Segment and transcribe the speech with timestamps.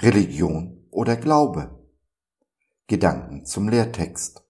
[0.00, 1.76] Religion oder Glaube?
[2.86, 4.44] Gedanken zum Lehrtext.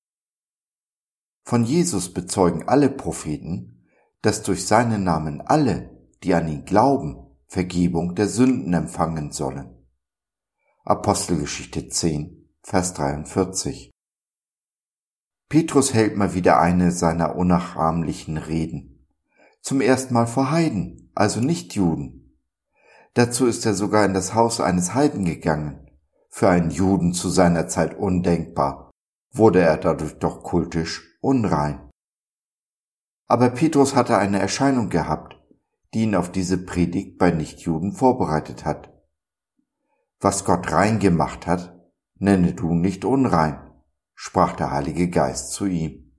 [1.43, 3.87] Von Jesus bezeugen alle Propheten,
[4.21, 9.75] dass durch seinen Namen alle, die an ihn glauben, Vergebung der Sünden empfangen sollen.
[10.85, 13.91] Apostelgeschichte 10, Vers 43.
[15.49, 19.07] Petrus hält mal wieder eine seiner unnachahmlichen Reden.
[19.63, 22.18] Zum ersten Mal vor Heiden, also nicht Juden.
[23.15, 25.91] Dazu ist er sogar in das Haus eines Heiden gegangen.
[26.31, 28.91] Für einen Juden zu seiner Zeit undenkbar,
[29.33, 31.91] wurde er dadurch doch kultisch unrein.
[33.27, 35.37] Aber Petrus hatte eine Erscheinung gehabt,
[35.95, 38.93] die ihn auf diese Predigt bei Nichtjuden vorbereitet hat.
[40.21, 41.75] Was Gott rein gemacht hat,
[42.19, 43.69] nenne du nicht unrein
[44.21, 46.13] sprach der Heilige Geist zu ihm.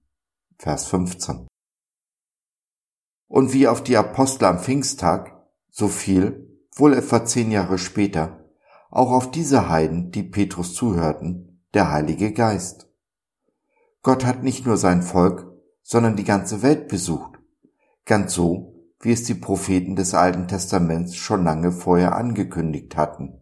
[0.57, 1.47] Vers 15.
[3.27, 5.37] Und wie auf die Apostel am Pfingsttag,
[5.69, 6.48] so fiel,
[6.79, 8.45] wohl etwa zehn Jahre später,
[8.89, 12.89] auch auf diese Heiden, die Petrus zuhörten, der Heilige Geist.
[14.01, 15.45] Gott hat nicht nur sein Volk,
[15.81, 17.39] sondern die ganze Welt besucht,
[18.05, 18.69] ganz so,
[19.01, 23.39] wie es die Propheten des Alten Testaments schon lange vorher angekündigt hatten.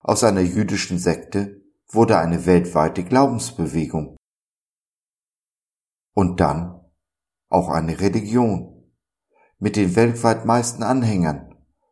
[0.00, 4.16] Aus einer jüdischen Sekte wurde eine weltweite Glaubensbewegung.
[6.14, 6.80] Und dann
[7.48, 8.90] auch eine Religion
[9.58, 11.49] mit den weltweit meisten Anhängern,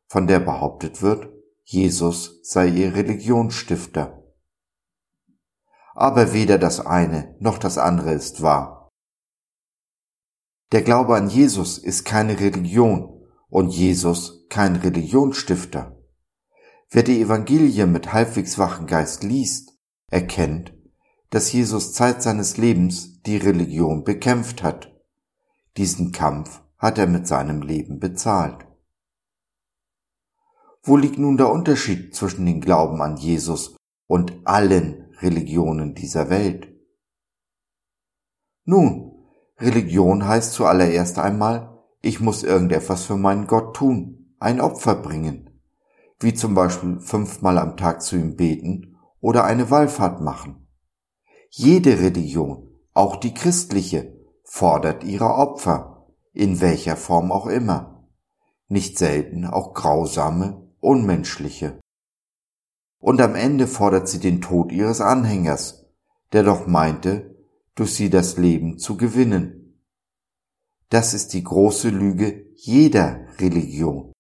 [0.09, 1.29] von der behauptet wird,
[1.63, 4.25] Jesus sei ihr Religionsstifter.
[5.95, 8.89] Aber weder das eine noch das andere ist wahr.
[10.73, 15.97] Der Glaube an Jesus ist keine Religion und Jesus kein Religionsstifter.
[16.91, 20.73] Wer die Evangelie mit halbwegs wachen Geist liest, erkennt,
[21.31, 24.95] dass Jesus Zeit seines Lebens die Religion bekämpft hat.
[25.77, 28.68] Diesen Kampf hat er mit seinem Leben bezahlt.
[30.89, 33.77] Wo liegt nun der Unterschied zwischen dem Glauben an Jesus
[34.07, 36.75] und allen Religionen dieser Welt?
[38.65, 39.13] Nun,
[39.59, 45.61] Religion heißt zuallererst einmal, ich muss irgendetwas für meinen Gott tun, ein Opfer bringen,
[46.21, 50.69] wie zum Beispiel fünfmal am Tag zu ihm beten oder eine Wallfahrt machen.
[51.51, 58.09] Jede Religion, auch die christliche, fordert ihre Opfer, in welcher Form auch immer,
[58.69, 61.81] nicht selten auch grausame, unmenschliche.
[63.01, 65.87] Und am Ende fordert sie den Tod ihres Anhängers,
[66.33, 67.37] der doch meinte,
[67.75, 69.85] durch sie das Leben zu gewinnen.
[70.91, 74.13] Das ist die große Lüge jeder Religion.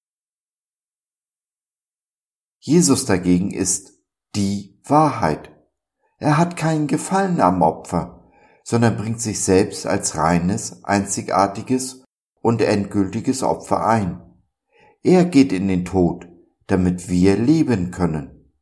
[2.61, 3.99] Jesus dagegen ist
[4.37, 5.51] die Wahrheit.
[6.19, 8.31] Er hat keinen Gefallen am Opfer,
[8.63, 12.05] sondern bringt sich selbst als reines, einzigartiges
[12.43, 14.21] und endgültiges Opfer ein.
[15.03, 16.29] Er geht in den Tod,
[16.69, 18.53] damit wir leben können.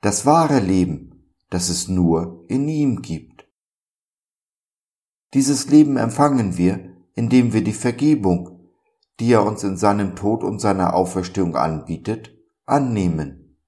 [0.00, 3.48] Das wahre Leben, das es nur in ihm gibt.
[5.32, 8.70] Dieses Leben empfangen wir, indem wir die Vergebung,
[9.18, 13.58] die er uns in seinem Tod und seiner Auferstehung anbietet, annehmen.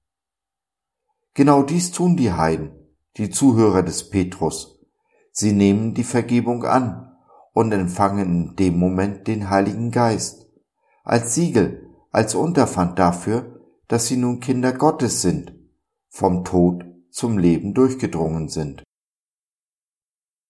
[1.33, 2.71] Genau dies tun die Heiden,
[3.15, 4.79] die Zuhörer des Petrus.
[5.31, 7.15] Sie nehmen die Vergebung an
[7.53, 10.47] und empfangen in dem Moment den Heiligen Geist,
[11.03, 13.56] als Siegel, als Unterpfand dafür,
[13.87, 15.53] dass sie nun Kinder Gottes sind,
[16.09, 18.83] vom Tod zum Leben durchgedrungen sind.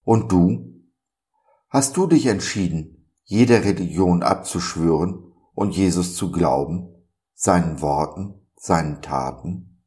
[0.04, 0.74] Und du?
[1.70, 6.88] Hast du dich entschieden, jeder Religion abzuschwören und Jesus zu glauben,
[7.34, 9.84] seinen Worten, seinen Taten?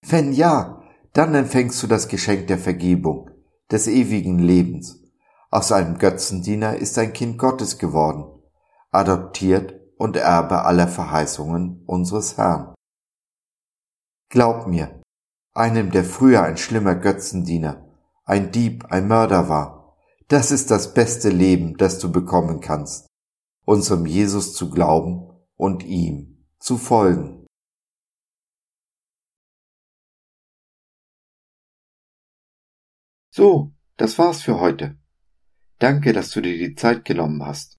[0.00, 3.30] Wenn ja, dann empfängst du das Geschenk der Vergebung,
[3.70, 5.02] des ewigen Lebens.
[5.50, 8.42] Aus einem Götzendiener ist ein Kind Gottes geworden,
[8.90, 12.74] adoptiert und Erbe aller Verheißungen unseres Herrn.
[14.28, 15.02] Glaub mir,
[15.54, 17.88] einem, der früher ein schlimmer Götzendiener,
[18.24, 19.96] ein Dieb, ein Mörder war,
[20.28, 23.06] das ist das beste Leben, das du bekommen kannst,
[23.64, 27.46] unserem Jesus zu glauben und ihm zu folgen.
[33.30, 34.98] So, das war's für heute.
[35.78, 37.78] Danke, dass du dir die Zeit genommen hast.